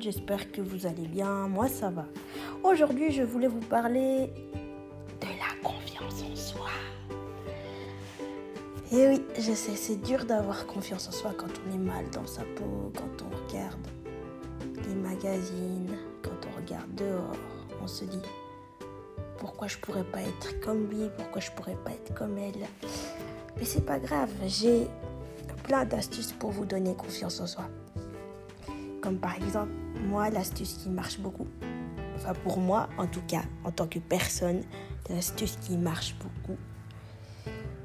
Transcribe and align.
j'espère 0.00 0.50
que 0.52 0.60
vous 0.60 0.86
allez 0.86 1.06
bien. 1.06 1.48
Moi, 1.48 1.68
ça 1.68 1.90
va. 1.90 2.06
Aujourd'hui, 2.62 3.10
je 3.10 3.22
voulais 3.22 3.48
vous 3.48 3.60
parler 3.60 4.32
de 5.20 5.26
la 5.26 5.68
confiance 5.68 6.22
en 6.22 6.36
soi. 6.36 6.68
Et 8.92 9.08
oui, 9.08 9.22
je 9.36 9.52
sais, 9.52 9.76
c'est 9.76 10.02
dur 10.02 10.24
d'avoir 10.24 10.66
confiance 10.66 11.08
en 11.08 11.12
soi 11.12 11.32
quand 11.36 11.48
on 11.66 11.74
est 11.74 11.78
mal 11.78 12.08
dans 12.10 12.26
sa 12.26 12.42
peau, 12.42 12.92
quand 12.96 13.24
on 13.24 13.46
regarde 13.46 13.86
les 14.88 14.94
magazines, 14.94 15.96
quand 16.22 16.48
on 16.50 16.56
regarde 16.56 16.92
dehors. 16.94 17.36
On 17.82 17.86
se 17.86 18.04
dit, 18.04 18.22
pourquoi 19.38 19.68
je 19.68 19.78
pourrais 19.78 20.04
pas 20.04 20.20
être 20.20 20.60
comme 20.60 20.88
lui, 20.88 21.08
pourquoi 21.16 21.40
je 21.40 21.50
pourrais 21.52 21.76
pas 21.84 21.92
être 21.92 22.14
comme 22.14 22.36
elle? 22.36 22.66
Mais 23.56 23.64
c'est 23.64 23.84
pas 23.86 23.98
grave, 23.98 24.30
j'ai 24.46 24.86
plein 25.64 25.84
d'astuces 25.84 26.32
pour 26.32 26.50
vous 26.50 26.64
donner 26.64 26.94
confiance 26.94 27.40
en 27.40 27.46
soi. 27.46 27.64
Comme 29.00 29.18
par 29.18 29.34
exemple, 29.36 29.72
moi, 30.08 30.30
l'astuce 30.30 30.74
qui 30.74 30.90
marche 30.90 31.18
beaucoup, 31.18 31.46
enfin 32.16 32.32
pour 32.44 32.58
moi 32.58 32.88
en 32.98 33.06
tout 33.06 33.22
cas, 33.26 33.42
en 33.64 33.70
tant 33.70 33.86
que 33.86 33.98
personne, 33.98 34.62
l'astuce 35.08 35.56
qui 35.60 35.76
marche 35.76 36.14
beaucoup, 36.20 36.58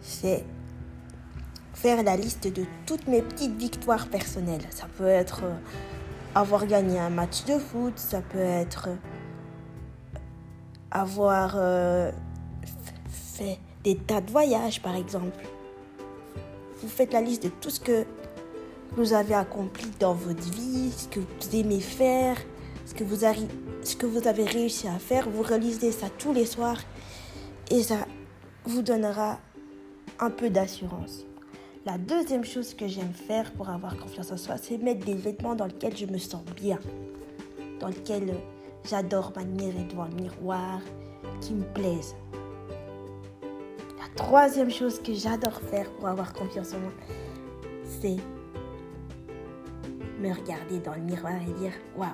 c'est 0.00 0.44
faire 1.74 2.02
la 2.02 2.16
liste 2.16 2.52
de 2.52 2.64
toutes 2.86 3.06
mes 3.06 3.22
petites 3.22 3.56
victoires 3.56 4.08
personnelles. 4.08 4.66
Ça 4.70 4.86
peut 4.96 5.06
être 5.06 5.42
euh, 5.44 5.54
avoir 6.34 6.66
gagné 6.66 6.98
un 6.98 7.10
match 7.10 7.44
de 7.44 7.58
foot, 7.58 7.98
ça 7.98 8.22
peut 8.22 8.38
être 8.38 8.88
euh, 8.88 8.96
avoir 10.90 11.54
euh, 11.56 12.10
fait 13.08 13.58
des 13.84 13.96
tas 13.96 14.20
de 14.20 14.30
voyages 14.30 14.82
par 14.82 14.96
exemple. 14.96 15.46
Vous 16.82 16.88
faites 16.88 17.12
la 17.12 17.20
liste 17.20 17.44
de 17.44 17.48
tout 17.48 17.70
ce 17.70 17.80
que 17.80 18.06
vous 18.96 19.12
avez 19.12 19.34
accompli 19.34 19.90
dans 20.00 20.14
votre 20.14 20.42
vie, 20.52 20.90
ce 20.90 21.08
que 21.08 21.20
vous 21.20 21.56
aimez 21.56 21.80
faire, 21.80 22.36
ce 22.84 22.94
que 22.94 23.04
vous, 24.06 24.26
avez 24.26 24.44
réussi 24.44 24.88
à 24.88 24.98
faire. 24.98 25.28
Vous 25.28 25.42
relisez 25.42 25.92
ça 25.92 26.06
tous 26.18 26.32
les 26.32 26.46
soirs 26.46 26.78
et 27.70 27.82
ça 27.82 28.06
vous 28.64 28.82
donnera 28.82 29.38
un 30.18 30.30
peu 30.30 30.50
d'assurance. 30.50 31.24
La 31.84 31.98
deuxième 31.98 32.44
chose 32.44 32.74
que 32.74 32.88
j'aime 32.88 33.12
faire 33.12 33.52
pour 33.52 33.68
avoir 33.68 33.96
confiance 33.96 34.32
en 34.32 34.36
soi, 34.36 34.56
c'est 34.56 34.78
mettre 34.78 35.04
des 35.04 35.14
vêtements 35.14 35.54
dans 35.54 35.66
lesquels 35.66 35.96
je 35.96 36.06
me 36.06 36.18
sens 36.18 36.44
bien, 36.56 36.78
dans 37.80 37.88
lesquels 37.88 38.34
j'adore 38.88 39.32
m'admirer 39.36 39.84
devant 39.84 40.06
le 40.06 40.22
miroir, 40.22 40.80
qui 41.40 41.54
me 41.54 41.64
plaisent. 41.74 42.16
La 43.98 44.08
troisième 44.16 44.70
chose 44.70 45.00
que 45.00 45.14
j'adore 45.14 45.60
faire 45.60 45.90
pour 45.92 46.08
avoir 46.08 46.32
confiance 46.32 46.72
en 46.72 46.80
moi, 46.80 46.92
c'est 48.00 48.16
regarder 50.32 50.78
dans 50.78 50.94
le 50.94 51.02
miroir 51.02 51.34
et 51.34 51.52
dire 51.60 51.72
Waouh, 51.96 52.08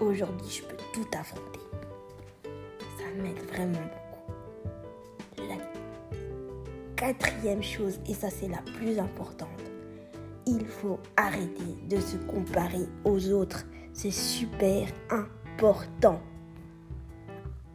aujourd'hui 0.00 0.48
je 0.48 0.62
peux 0.62 0.76
tout 0.92 1.06
affronter. 1.16 1.60
Ça 2.96 3.04
m'aide 3.16 3.38
vraiment 3.48 3.78
beaucoup. 3.78 5.48
La 5.48 5.56
quatrième 6.96 7.62
chose, 7.62 8.00
et 8.06 8.14
ça 8.14 8.30
c'est 8.30 8.48
la 8.48 8.62
plus 8.78 8.98
importante, 8.98 9.48
il 10.46 10.64
faut 10.66 10.98
arrêter 11.16 11.76
de 11.88 12.00
se 12.00 12.16
comparer 12.16 12.86
aux 13.04 13.30
autres. 13.30 13.64
C'est 13.92 14.10
super 14.10 14.88
important. 15.10 16.20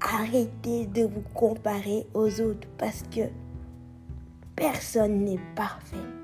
Arrêtez 0.02 0.88
de 0.88 1.04
vous 1.04 1.24
comparer 1.34 2.08
aux 2.14 2.42
autres 2.42 2.68
parce 2.78 3.04
que 3.04 3.22
personne 4.56 5.24
n'est 5.24 5.40
parfait. 5.56 6.23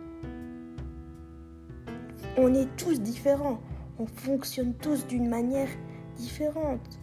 On 2.41 2.53
est 2.53 2.73
tous 2.77 3.01
différents. 3.01 3.59
On 3.99 4.05
fonctionne 4.05 4.73
tous 4.73 5.05
d'une 5.05 5.27
manière 5.27 5.67
différente. 6.15 6.97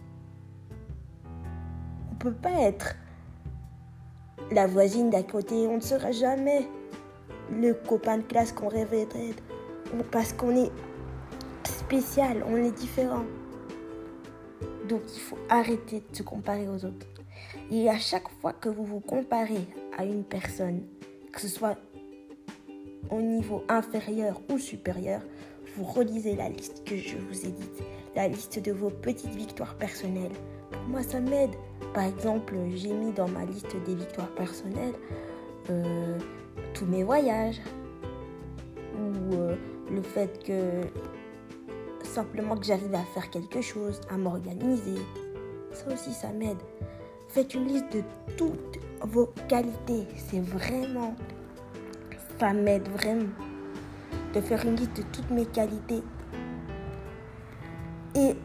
On 2.09 2.13
ne 2.13 2.17
peut 2.17 2.33
pas 2.33 2.59
être 2.61 2.95
la 4.49 4.65
voisine 4.65 5.11
d'à 5.11 5.21
côté. 5.21 5.67
On 5.67 5.75
ne 5.75 5.81
sera 5.81 6.11
jamais 6.11 6.67
le 7.51 7.73
copain 7.73 8.17
de 8.17 8.23
classe 8.23 8.51
qu'on 8.51 8.67
rêvait 8.67 9.05
d'être. 9.05 9.43
Parce 10.09 10.33
qu'on 10.33 10.55
est 10.55 10.71
spécial, 11.65 12.43
on 12.47 12.57
est 12.57 12.71
différent. 12.71 13.25
Donc 14.89 15.01
il 15.13 15.19
faut 15.19 15.37
arrêter 15.49 16.03
de 16.09 16.15
se 16.15 16.23
comparer 16.23 16.67
aux 16.67 16.83
autres. 16.83 17.05
Et 17.69 17.87
à 17.91 17.99
chaque 17.99 18.27
fois 18.41 18.53
que 18.53 18.69
vous 18.69 18.85
vous 18.85 19.01
comparez 19.01 19.67
à 19.99 20.03
une 20.03 20.23
personne, 20.23 20.81
que 21.31 21.39
ce 21.39 21.47
soit 21.47 21.77
au 23.11 23.21
niveau 23.21 23.63
inférieur 23.69 24.41
ou 24.51 24.57
supérieur, 24.57 25.21
vous 25.75 25.83
relisez 25.83 26.35
la 26.35 26.49
liste 26.49 26.83
que 26.85 26.97
je 26.97 27.17
vous 27.17 27.45
ai 27.45 27.51
dite, 27.51 27.83
la 28.15 28.27
liste 28.27 28.59
de 28.59 28.71
vos 28.71 28.89
petites 28.89 29.35
victoires 29.35 29.75
personnelles. 29.75 30.31
Pour 30.71 30.81
moi, 30.89 31.03
ça 31.03 31.19
m'aide. 31.19 31.55
Par 31.93 32.03
exemple, 32.05 32.55
j'ai 32.75 32.93
mis 32.93 33.11
dans 33.11 33.27
ma 33.27 33.45
liste 33.45 33.75
des 33.85 33.95
victoires 33.95 34.33
personnelles 34.35 34.95
euh, 35.69 36.17
tous 36.73 36.85
mes 36.85 37.03
voyages 37.03 37.61
ou 38.95 39.35
euh, 39.35 39.55
le 39.91 40.01
fait 40.01 40.43
que 40.43 40.81
simplement 42.03 42.55
que 42.55 42.65
j'arrive 42.65 42.95
à 42.95 43.03
faire 43.13 43.29
quelque 43.29 43.61
chose, 43.61 44.01
à 44.09 44.17
m'organiser. 44.17 45.01
Ça 45.71 45.93
aussi, 45.93 46.13
ça 46.13 46.29
m'aide. 46.31 46.57
Faites 47.27 47.53
une 47.53 47.67
liste 47.67 47.93
de 47.93 48.01
toutes 48.37 48.79
vos 49.01 49.29
qualités. 49.47 50.07
C'est 50.15 50.39
vraiment 50.39 51.13
ça 52.39 52.53
m'aide 52.53 52.87
vraiment 52.89 53.29
de 54.33 54.41
faire 54.41 54.63
une 54.65 54.75
liste 54.75 54.97
de 54.97 55.03
toutes 55.03 55.29
mes 55.31 55.45
qualités. 55.45 56.03
Et 58.15 58.35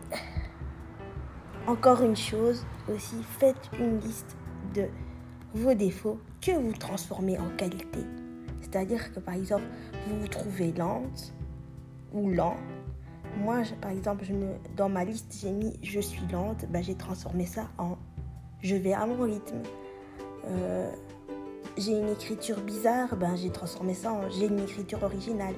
encore 1.66 2.02
une 2.02 2.16
chose 2.16 2.64
aussi, 2.88 3.22
faites 3.38 3.70
une 3.78 3.98
liste 4.00 4.36
de 4.74 4.86
vos 5.54 5.74
défauts 5.74 6.18
que 6.40 6.52
vous 6.52 6.72
transformez 6.72 7.38
en 7.38 7.48
qualité. 7.56 8.00
C'est-à-dire 8.60 9.12
que 9.12 9.20
par 9.20 9.34
exemple, 9.34 9.64
vous 10.08 10.20
vous 10.20 10.28
trouvez 10.28 10.72
lente 10.72 11.34
ou 12.12 12.30
lent. 12.30 12.56
Moi, 13.38 13.62
par 13.80 13.90
exemple, 13.90 14.24
je 14.24 14.32
me, 14.32 14.54
dans 14.76 14.88
ma 14.88 15.04
liste, 15.04 15.34
j'ai 15.40 15.50
mis 15.50 15.78
je 15.82 16.00
suis 16.00 16.26
lente. 16.32 16.66
Ben, 16.70 16.82
j'ai 16.82 16.94
transformé 16.94 17.46
ça 17.46 17.68
en 17.78 17.96
je 18.62 18.76
vais 18.76 18.92
à 18.92 19.06
mon 19.06 19.22
rythme. 19.22 19.62
Euh, 20.46 20.90
j'ai 21.76 21.92
une 21.92 22.08
écriture 22.08 22.60
bizarre, 22.60 23.16
ben 23.16 23.34
j'ai 23.36 23.50
transformé 23.50 23.94
ça 23.94 24.12
en 24.12 24.28
j'ai 24.30 24.46
une 24.46 24.60
écriture 24.60 25.02
originale. 25.02 25.54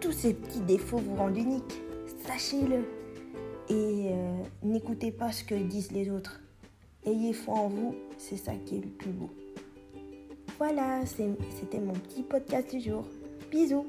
Tous 0.00 0.12
ces 0.12 0.34
petits 0.34 0.60
défauts 0.60 0.98
vous 0.98 1.16
rendent 1.16 1.36
unique, 1.36 1.80
sachez-le. 2.26 2.84
Et 3.68 4.10
euh, 4.12 4.42
n'écoutez 4.62 5.12
pas 5.12 5.30
ce 5.32 5.44
que 5.44 5.54
disent 5.54 5.92
les 5.92 6.10
autres. 6.10 6.40
Ayez 7.04 7.32
foi 7.32 7.54
en 7.54 7.68
vous, 7.68 7.94
c'est 8.18 8.36
ça 8.36 8.52
qui 8.66 8.76
est 8.76 8.80
le 8.80 8.90
plus 8.90 9.10
beau. 9.10 9.30
Voilà, 10.58 11.06
c'était 11.06 11.80
mon 11.80 11.94
petit 11.94 12.22
podcast 12.22 12.70
du 12.70 12.80
jour. 12.80 13.04
Bisous 13.50 13.86